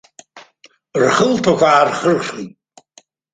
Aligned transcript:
Рхылԥақәа 1.01 1.67
аархырхит. 1.73 2.53